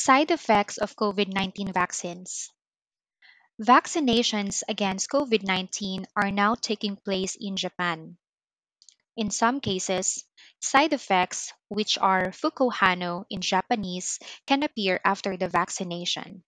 Side 0.00 0.30
effects 0.30 0.78
of 0.78 0.96
COVID 0.96 1.28
19 1.28 1.74
vaccines. 1.74 2.48
Vaccinations 3.60 4.62
against 4.66 5.10
COVID 5.10 5.44
19 5.44 6.06
are 6.16 6.30
now 6.32 6.54
taking 6.54 6.96
place 6.96 7.36
in 7.36 7.54
Japan. 7.54 8.16
In 9.18 9.30
some 9.30 9.60
cases, 9.60 10.24
side 10.58 10.94
effects, 10.94 11.52
which 11.68 11.98
are 11.98 12.32
fukuhano 12.32 13.26
in 13.28 13.42
Japanese, 13.42 14.18
can 14.46 14.62
appear 14.62 14.98
after 15.04 15.36
the 15.36 15.52
vaccination. 15.52 16.44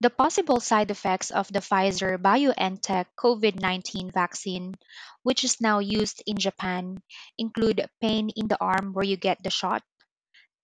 The 0.00 0.08
possible 0.08 0.60
side 0.60 0.90
effects 0.90 1.30
of 1.30 1.52
the 1.52 1.60
Pfizer 1.60 2.16
BioNTech 2.16 3.04
COVID 3.20 3.60
19 3.60 4.12
vaccine, 4.12 4.76
which 5.24 5.44
is 5.44 5.60
now 5.60 5.80
used 5.80 6.22
in 6.24 6.38
Japan, 6.38 7.02
include 7.36 7.84
pain 8.00 8.30
in 8.30 8.48
the 8.48 8.56
arm 8.64 8.94
where 8.94 9.04
you 9.04 9.18
get 9.18 9.42
the 9.42 9.52
shot, 9.52 9.84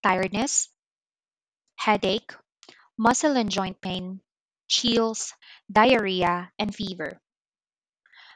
tiredness, 0.03 0.72
headache, 1.77 2.35
muscle 2.99 3.37
and 3.37 3.51
joint 3.51 3.81
pain, 3.81 4.21
chills, 4.69 5.35
diarrhea, 5.71 6.53
and 6.59 6.75
fever. 6.75 7.21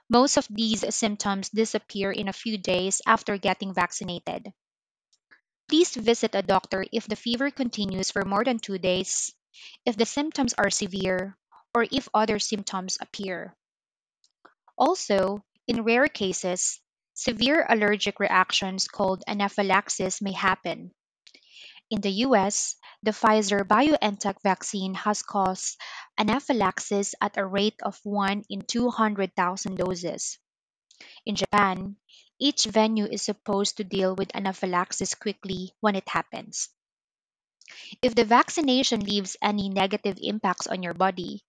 Most 0.08 0.36
of 0.36 0.46
these 0.48 0.94
symptoms 0.94 1.48
disappear 1.48 2.12
in 2.12 2.28
a 2.28 2.32
few 2.32 2.58
days 2.58 3.02
after 3.06 3.38
getting 3.38 3.74
vaccinated. 3.74 4.52
Please 5.68 5.94
visit 5.94 6.34
a 6.34 6.42
doctor 6.42 6.84
if 6.92 7.08
the 7.08 7.16
fever 7.16 7.50
continues 7.50 8.10
for 8.10 8.24
more 8.24 8.44
than 8.44 8.58
two 8.58 8.78
days, 8.78 9.34
if 9.84 9.96
the 9.96 10.06
symptoms 10.06 10.54
are 10.54 10.70
severe, 10.70 11.36
or 11.74 11.86
if 11.90 12.08
other 12.14 12.38
symptoms 12.38 12.98
appear. 13.00 13.56
Also, 14.78 15.44
in 15.66 15.82
rare 15.82 16.06
cases, 16.06 16.80
severe 17.14 17.66
allergic 17.68 18.20
reactions 18.20 18.86
called 18.86 19.24
anaphylaxis 19.26 20.22
may 20.22 20.32
happen. 20.32 20.92
In 21.90 22.00
the 22.00 22.26
US, 22.26 22.76
the 23.02 23.12
Pfizer 23.12 23.62
BioNTech 23.62 24.42
vaccine 24.42 24.94
has 24.94 25.22
caused 25.22 25.80
anaphylaxis 26.18 27.14
at 27.20 27.36
a 27.36 27.46
rate 27.46 27.80
of 27.82 28.00
1 28.04 28.44
in 28.50 28.62
200,000 28.62 29.76
doses. 29.76 30.38
In 31.24 31.36
Japan, 31.36 31.96
each 32.38 32.64
venue 32.64 33.06
is 33.06 33.22
supposed 33.22 33.76
to 33.76 33.84
deal 33.84 34.16
with 34.16 34.34
anaphylaxis 34.34 35.14
quickly 35.14 35.74
when 35.80 35.94
it 35.94 36.08
happens. 36.08 36.70
If 38.00 38.14
the 38.14 38.24
vaccination 38.24 39.00
leaves 39.00 39.36
any 39.42 39.68
negative 39.68 40.18
impacts 40.20 40.66
on 40.66 40.82
your 40.82 40.94
body, 40.94 41.44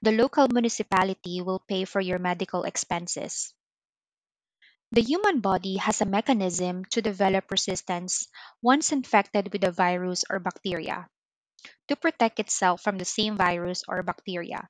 the 0.00 0.12
local 0.12 0.48
municipality 0.48 1.42
will 1.42 1.58
pay 1.58 1.84
for 1.84 2.00
your 2.00 2.18
medical 2.18 2.64
expenses. 2.64 3.52
The 4.92 5.02
human 5.02 5.40
body 5.40 5.78
has 5.78 6.00
a 6.00 6.04
mechanism 6.04 6.84
to 6.90 7.02
develop 7.02 7.50
resistance 7.50 8.28
once 8.62 8.92
infected 8.92 9.52
with 9.52 9.64
a 9.64 9.72
virus 9.72 10.24
or 10.30 10.38
bacteria 10.38 11.10
to 11.88 11.96
protect 11.96 12.40
itself 12.40 12.82
from 12.82 12.98
the 12.98 13.04
same 13.04 13.36
virus 13.36 13.84
or 13.88 14.02
bacteria. 14.02 14.68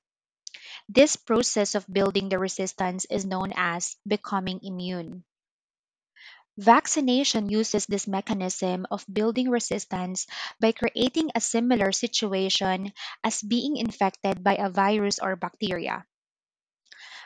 This 0.89 1.17
process 1.17 1.75
of 1.75 1.87
building 1.93 2.29
the 2.29 2.39
resistance 2.39 3.07
is 3.07 3.27
known 3.27 3.53
as 3.57 3.97
becoming 4.07 4.61
immune. 4.63 5.25
Vaccination 6.57 7.51
uses 7.51 7.85
this 7.85 8.09
mechanism 8.09 8.87
of 8.91 9.05
building 9.13 9.51
resistance 9.51 10.27
by 10.61 10.73
creating 10.73 11.31
a 11.35 11.41
similar 11.43 11.93
situation 11.93 12.95
as 13.23 13.43
being 13.43 13.77
infected 13.77 14.43
by 14.43 14.57
a 14.57 14.71
virus 14.71 15.19
or 15.19 15.37
bacteria. 15.37 16.07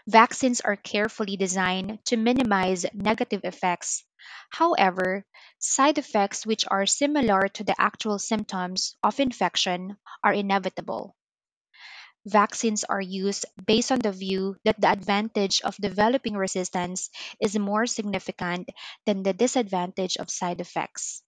Vaccines 0.08 0.60
are 0.60 0.76
carefully 0.76 1.36
designed 1.36 2.04
to 2.06 2.16
minimize 2.16 2.86
negative 2.94 3.42
effects. 3.44 4.04
However, 4.50 5.24
side 5.58 5.98
effects 5.98 6.46
which 6.46 6.64
are 6.66 6.86
similar 6.86 7.48
to 7.48 7.64
the 7.64 7.74
actual 7.80 8.18
symptoms 8.18 8.96
of 9.02 9.20
infection 9.20 9.96
are 10.24 10.32
inevitable. 10.32 11.16
Vaccines 12.26 12.84
are 12.84 13.00
used 13.00 13.46
based 13.66 13.90
on 13.90 14.00
the 14.00 14.12
view 14.12 14.56
that 14.64 14.80
the 14.80 14.90
advantage 14.90 15.60
of 15.62 15.76
developing 15.76 16.36
resistance 16.36 17.10
is 17.40 17.58
more 17.58 17.86
significant 17.86 18.68
than 19.06 19.22
the 19.22 19.32
disadvantage 19.32 20.16
of 20.18 20.30
side 20.30 20.60
effects. 20.60 21.22